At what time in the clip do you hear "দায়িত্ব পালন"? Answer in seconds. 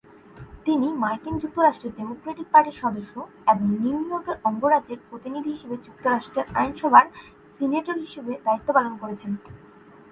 8.45-8.93